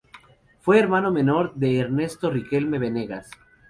[0.61, 3.29] Fue hermano menor de Ernesto Riquelme Venegas.